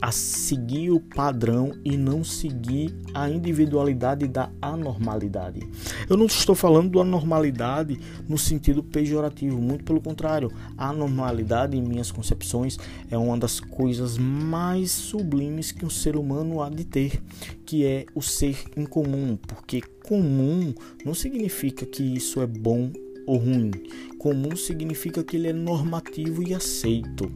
a 0.01 0.11
seguir 0.11 0.91
o 0.91 0.99
padrão 0.99 1.73
e 1.83 1.97
não 1.97 2.23
seguir 2.23 2.95
a 3.13 3.29
individualidade 3.29 4.27
da 4.27 4.49
anormalidade. 4.61 5.61
Eu 6.09 6.17
não 6.17 6.25
estou 6.25 6.55
falando 6.55 6.91
da 6.91 7.01
anormalidade 7.01 7.99
no 8.27 8.37
sentido 8.37 8.83
pejorativo, 8.83 9.61
muito 9.61 9.83
pelo 9.83 10.01
contrário. 10.01 10.51
A 10.77 10.89
anormalidade, 10.89 11.77
em 11.77 11.81
minhas 11.81 12.11
concepções, 12.11 12.77
é 13.09 13.17
uma 13.17 13.37
das 13.37 13.59
coisas 13.59 14.17
mais 14.17 14.91
sublimes 14.91 15.71
que 15.71 15.85
um 15.85 15.89
ser 15.89 16.15
humano 16.15 16.61
há 16.61 16.69
de 16.69 16.85
ter, 16.85 17.21
que 17.65 17.85
é 17.85 18.05
o 18.15 18.21
ser 18.21 18.57
incomum, 18.75 19.35
porque 19.35 19.81
comum 20.03 20.73
não 21.05 21.13
significa 21.13 21.85
que 21.85 22.03
isso 22.03 22.41
é 22.41 22.47
bom 22.47 22.91
ou 23.29 23.37
ruim. 23.37 23.71
Comum 24.17 24.55
significa 24.55 25.23
que 25.23 25.37
ele 25.37 25.47
é 25.47 25.53
normativo 25.53 26.41
e 26.41 26.53
aceito. 26.53 27.31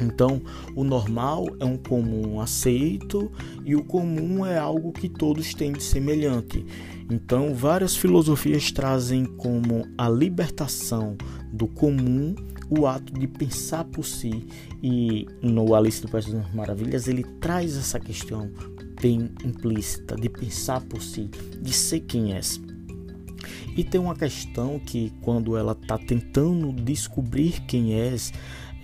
Então, 0.00 0.40
o 0.74 0.84
normal 0.84 1.46
é 1.60 1.64
um 1.64 1.76
comum 1.76 2.40
aceito 2.40 3.30
e 3.64 3.74
o 3.74 3.84
comum 3.84 4.44
é 4.44 4.58
algo 4.58 4.92
que 4.92 5.08
todos 5.08 5.54
têm 5.54 5.72
de 5.72 5.82
semelhante. 5.82 6.64
Então, 7.10 7.54
várias 7.54 7.96
filosofias 7.96 8.70
trazem 8.70 9.24
como 9.24 9.86
a 9.96 10.08
libertação 10.08 11.16
do 11.52 11.66
comum 11.66 12.34
o 12.70 12.86
ato 12.86 13.12
de 13.14 13.26
pensar 13.26 13.84
por 13.84 14.04
si. 14.04 14.46
E 14.82 15.26
no 15.42 15.74
Alice 15.74 16.02
do 16.02 16.08
País 16.08 16.26
das 16.26 16.52
Maravilhas 16.54 17.08
ele 17.08 17.24
traz 17.40 17.76
essa 17.76 17.98
questão 17.98 18.50
bem 19.00 19.30
implícita, 19.44 20.16
de 20.16 20.28
pensar 20.28 20.80
por 20.82 21.00
si, 21.00 21.30
de 21.60 21.72
ser 21.72 22.00
quem 22.00 22.34
és. 22.34 22.60
E 23.76 23.84
tem 23.84 24.00
uma 24.00 24.14
questão 24.14 24.78
que 24.78 25.12
quando 25.20 25.56
ela 25.56 25.72
está 25.72 25.98
tentando 25.98 26.72
descobrir 26.72 27.60
quem 27.62 27.94
és, 27.94 28.32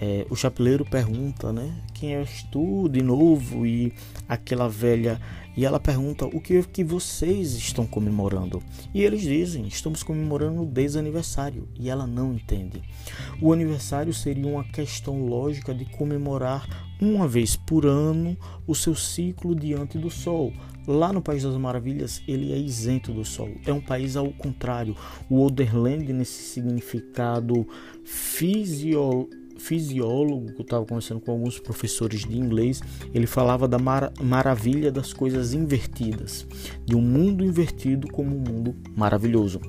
é, 0.00 0.26
o 0.28 0.36
chapeleiro 0.36 0.84
pergunta, 0.84 1.52
né? 1.52 1.74
Quem 1.92 2.14
és 2.14 2.42
tu 2.50 2.88
de 2.88 3.02
novo? 3.02 3.64
E 3.66 3.92
aquela 4.28 4.68
velha 4.68 5.20
e 5.56 5.64
ela 5.64 5.78
pergunta 5.78 6.26
o 6.26 6.40
que, 6.40 6.62
que 6.64 6.82
vocês 6.82 7.52
estão 7.52 7.86
comemorando. 7.86 8.62
E 8.92 9.02
eles 9.02 9.22
dizem: 9.22 9.66
estamos 9.66 10.02
comemorando 10.02 10.62
o 10.62 10.66
desaniversário. 10.66 11.68
E 11.78 11.88
ela 11.88 12.06
não 12.06 12.34
entende. 12.34 12.82
O 13.40 13.52
aniversário 13.52 14.12
seria 14.12 14.46
uma 14.46 14.64
questão 14.64 15.24
lógica 15.26 15.72
de 15.72 15.84
comemorar 15.84 16.66
uma 17.00 17.28
vez 17.28 17.56
por 17.56 17.86
ano 17.86 18.36
o 18.66 18.74
seu 18.74 18.94
ciclo 18.94 19.54
diante 19.54 19.96
do 19.96 20.10
Sol. 20.10 20.52
Lá 20.86 21.12
no 21.12 21.22
País 21.22 21.42
das 21.42 21.56
Maravilhas, 21.56 22.22
ele 22.28 22.52
é 22.52 22.58
isento 22.58 23.12
do 23.12 23.24
Sol. 23.24 23.50
É 23.64 23.72
um 23.72 23.80
país 23.80 24.16
ao 24.16 24.30
contrário. 24.32 24.96
O 25.30 25.42
Otherland, 25.44 26.12
nesse 26.12 26.42
significado 26.42 27.66
fisiológico 28.04 29.44
fisiólogo 29.56 30.52
que 30.52 30.60
eu 30.60 30.62
estava 30.62 30.84
conversando 30.84 31.20
com 31.20 31.32
alguns 31.32 31.58
professores 31.58 32.20
de 32.20 32.36
inglês, 32.36 32.82
ele 33.14 33.26
falava 33.26 33.66
da 33.66 33.78
mar 33.78 34.12
maravilha 34.20 34.90
das 34.90 35.12
coisas 35.12 35.54
invertidas, 35.54 36.46
de 36.84 36.94
um 36.94 37.00
mundo 37.00 37.44
invertido 37.44 38.08
como 38.08 38.36
um 38.36 38.40
mundo 38.40 38.74
maravilhoso. 38.96 39.60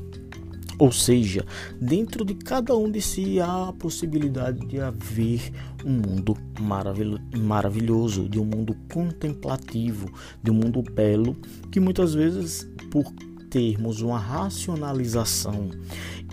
Ou 0.77 0.91
seja, 0.91 1.45
dentro 1.79 2.25
de 2.25 2.35
cada 2.35 2.75
um 2.75 2.91
de 2.91 3.01
si 3.01 3.39
há 3.39 3.69
a 3.69 3.73
possibilidade 3.73 4.65
de 4.67 4.79
haver 4.79 5.51
um 5.85 5.93
mundo 5.93 6.35
maravil 6.59 7.17
maravilhoso, 7.37 8.27
de 8.27 8.39
um 8.39 8.45
mundo 8.45 8.75
contemplativo, 8.91 10.11
de 10.43 10.51
um 10.51 10.55
mundo 10.55 10.81
belo, 10.81 11.35
que 11.71 11.79
muitas 11.79 12.13
vezes, 12.13 12.69
por 12.91 13.05
termos 13.49 14.01
uma 14.01 14.19
racionalização 14.19 15.69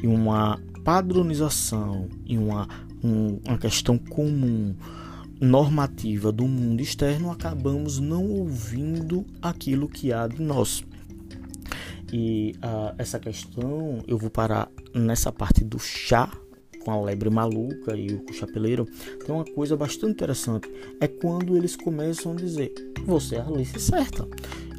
e 0.03 0.07
uma 0.07 0.61
padronização 0.83 2.09
e 2.27 2.37
uma 2.37 2.69
um, 3.03 3.41
uma 3.47 3.59
questão 3.59 3.99
comum 3.99 4.75
normativa 5.41 6.31
do 6.31 6.47
mundo 6.47 6.81
externo, 6.81 7.31
acabamos 7.31 7.99
não 7.99 8.25
ouvindo 8.25 9.27
aquilo 9.41 9.89
que 9.89 10.13
há 10.13 10.29
de 10.29 10.41
nós. 10.41 10.85
E 12.13 12.55
uh, 12.59 12.95
essa 12.99 13.19
questão 13.19 14.03
eu 14.07 14.19
vou 14.19 14.31
parar 14.31 14.71
nessa 14.95 15.33
parte 15.33 15.65
do 15.65 15.79
chá 15.79 16.31
com 16.85 16.91
a 16.91 17.01
lebre 17.01 17.31
maluca 17.31 17.97
e 17.97 18.15
o 18.15 18.33
chapeleiro. 18.33 18.87
Tem 19.25 19.35
uma 19.35 19.45
coisa 19.45 19.77
bastante 19.77 20.13
interessante 20.13 20.69
é 21.01 21.09
quando 21.09 21.57
eles 21.57 21.77
começam 21.77 22.33
a 22.33 22.35
dizer: 22.37 22.73
você 23.07 23.37
é 23.37 23.41
a 23.41 23.47
Alice 23.47 23.79
certa, 23.81 24.29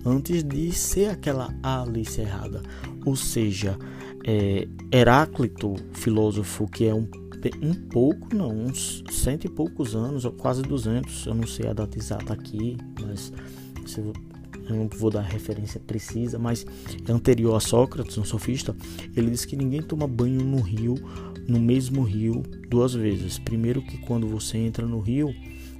antes 0.06 0.44
de 0.44 0.72
ser 0.72 1.10
aquela 1.10 1.54
Alice 1.64 2.20
errada. 2.20 2.62
Ou 3.06 3.16
seja, 3.16 3.78
é, 4.26 4.68
Heráclito, 4.92 5.76
filósofo 5.94 6.68
que 6.68 6.86
é 6.86 6.94
um 6.94 7.08
um 7.62 7.74
pouco, 7.74 8.34
não, 8.34 8.50
uns 8.52 9.04
cento 9.12 9.46
e 9.46 9.50
poucos 9.50 9.96
anos, 9.98 10.24
ou 10.24 10.32
quase 10.32 10.62
duzentos, 10.62 11.26
eu 11.26 11.34
não 11.34 11.46
sei 11.46 11.68
a 11.68 11.74
data 11.74 11.98
exata 11.98 12.32
aqui, 12.32 12.78
mas 13.02 13.34
eu 14.70 14.76
não 14.76 14.88
vou 14.88 15.10
dar 15.10 15.22
referência 15.22 15.80
precisa, 15.80 16.40
mas 16.40 16.66
é 17.08 17.12
anterior 17.12 17.56
a 17.56 17.60
Sócrates, 17.60 18.18
um 18.18 18.26
sofista, 18.26 18.76
ele 19.16 19.32
diz 19.32 19.46
que 19.46 19.56
ninguém 19.56 19.82
toma 19.82 20.08
banho 20.08 20.44
no 20.44 20.62
rio, 20.62 20.96
no 21.48 21.60
mesmo 21.60 22.04
rio, 22.04 22.44
duas 22.70 22.94
vezes. 22.94 23.38
Primeiro 23.38 23.82
que 23.82 23.98
quando 23.98 24.28
você 24.28 24.58
entra 24.58 24.86
no 24.86 25.00
rio, 25.00 25.34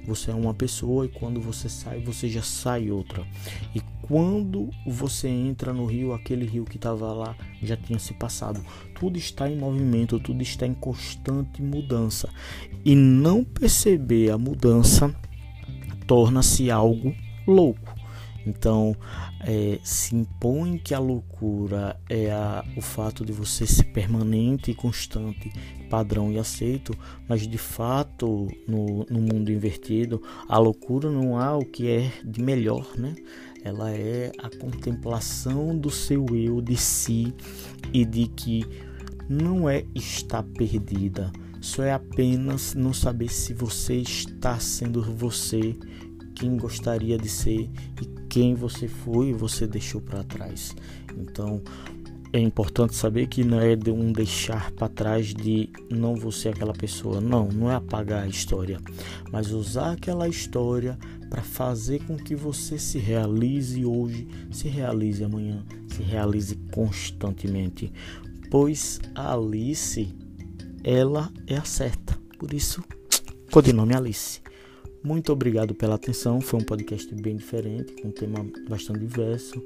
você 0.06 0.30
é 0.30 0.34
uma 0.34 0.52
pessoa 0.52 1.06
e 1.06 1.08
quando 1.08 1.40
você 1.40 1.68
sai, 1.68 2.00
você 2.00 2.28
já 2.28 2.42
sai 2.42 2.90
outra. 2.90 3.26
E 3.74 3.80
quando 4.02 4.68
você 4.86 5.28
entra 5.28 5.72
no 5.72 5.86
rio, 5.86 6.12
aquele 6.12 6.44
rio 6.44 6.64
que 6.64 6.76
estava 6.76 7.12
lá 7.12 7.34
já 7.62 7.76
tinha 7.76 7.98
se 7.98 8.12
passado. 8.12 8.62
Tudo 8.98 9.16
está 9.16 9.48
em 9.48 9.56
movimento, 9.56 10.20
tudo 10.20 10.42
está 10.42 10.66
em 10.66 10.74
constante 10.74 11.62
mudança. 11.62 12.28
E 12.84 12.94
não 12.94 13.42
perceber 13.42 14.30
a 14.30 14.36
mudança 14.36 15.14
torna-se 16.06 16.70
algo 16.70 17.14
louco. 17.46 17.93
Então, 18.46 18.94
é, 19.40 19.78
se 19.82 20.14
impõe 20.14 20.78
que 20.78 20.94
a 20.94 20.98
loucura 20.98 21.98
é 22.08 22.30
a, 22.30 22.64
o 22.76 22.80
fato 22.80 23.24
de 23.24 23.32
você 23.32 23.66
ser 23.66 23.84
permanente 23.84 24.70
e 24.70 24.74
constante, 24.74 25.52
padrão 25.88 26.30
e 26.30 26.38
aceito, 26.38 26.96
mas 27.28 27.46
de 27.46 27.58
fato, 27.58 28.48
no, 28.68 29.06
no 29.08 29.20
mundo 29.20 29.50
invertido, 29.50 30.22
a 30.48 30.58
loucura 30.58 31.10
não 31.10 31.38
há 31.38 31.56
o 31.56 31.64
que 31.64 31.88
é 31.88 32.12
de 32.24 32.42
melhor, 32.42 32.86
né? 32.96 33.14
Ela 33.62 33.90
é 33.92 34.30
a 34.38 34.50
contemplação 34.50 35.76
do 35.76 35.90
seu 35.90 36.26
eu 36.36 36.60
de 36.60 36.76
si 36.76 37.34
e 37.92 38.04
de 38.04 38.26
que 38.26 38.66
não 39.26 39.68
é 39.68 39.84
estar 39.94 40.42
perdida, 40.42 41.32
só 41.62 41.82
é 41.82 41.92
apenas 41.92 42.74
não 42.74 42.92
saber 42.92 43.30
se 43.30 43.54
você 43.54 43.96
está 43.96 44.58
sendo 44.58 45.02
você 45.02 45.74
quem 46.34 46.58
gostaria 46.58 47.16
de 47.16 47.28
ser 47.28 47.70
e 48.02 48.23
quem 48.34 48.52
você 48.52 48.88
foi 48.88 49.28
e 49.28 49.32
você 49.32 49.64
deixou 49.64 50.00
para 50.00 50.24
trás. 50.24 50.74
Então 51.16 51.62
é 52.32 52.40
importante 52.40 52.96
saber 52.96 53.28
que 53.28 53.44
não 53.44 53.60
é 53.60 53.76
de 53.76 53.92
um 53.92 54.10
deixar 54.10 54.72
para 54.72 54.88
trás 54.88 55.32
de 55.32 55.70
não 55.88 56.16
você 56.16 56.48
aquela 56.48 56.72
pessoa. 56.72 57.20
Não, 57.20 57.46
não 57.46 57.70
é 57.70 57.76
apagar 57.76 58.24
a 58.24 58.26
história, 58.26 58.80
mas 59.30 59.52
usar 59.52 59.92
aquela 59.92 60.28
história 60.28 60.98
para 61.30 61.42
fazer 61.42 62.02
com 62.06 62.16
que 62.16 62.34
você 62.34 62.76
se 62.76 62.98
realize 62.98 63.84
hoje, 63.84 64.26
se 64.50 64.66
realize 64.66 65.22
amanhã, 65.22 65.64
se 65.86 66.02
realize 66.02 66.56
constantemente. 66.72 67.92
Pois 68.50 69.00
a 69.14 69.32
Alice, 69.32 70.12
ela 70.82 71.32
é 71.46 71.54
a 71.54 71.64
certa. 71.64 72.18
Por 72.36 72.52
isso, 72.52 72.82
codinome 73.52 73.94
Alice. 73.94 74.42
Muito 75.04 75.30
obrigado 75.34 75.74
pela 75.74 75.96
atenção. 75.96 76.40
Foi 76.40 76.58
um 76.60 76.64
podcast 76.64 77.14
bem 77.14 77.36
diferente, 77.36 77.92
com 78.00 78.08
um 78.08 78.10
tema 78.10 78.38
bastante 78.66 79.00
diverso. 79.00 79.62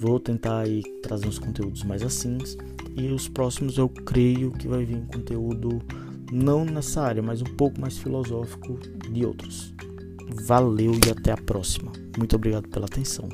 Vou 0.00 0.18
tentar 0.18 0.60
aí 0.60 0.82
trazer 1.02 1.26
uns 1.26 1.38
conteúdos 1.38 1.84
mais 1.84 2.02
assim. 2.02 2.38
E 2.96 3.08
os 3.08 3.28
próximos 3.28 3.76
eu 3.76 3.90
creio 3.90 4.50
que 4.52 4.66
vai 4.66 4.82
vir 4.86 5.02
conteúdo 5.12 5.82
não 6.32 6.64
nessa 6.64 7.02
área, 7.02 7.22
mas 7.22 7.42
um 7.42 7.56
pouco 7.56 7.78
mais 7.78 7.98
filosófico 7.98 8.78
de 9.12 9.26
outros. 9.26 9.74
Valeu 10.46 10.92
e 11.06 11.10
até 11.10 11.32
a 11.32 11.36
próxima. 11.36 11.92
Muito 12.16 12.34
obrigado 12.34 12.66
pela 12.68 12.86
atenção. 12.86 13.28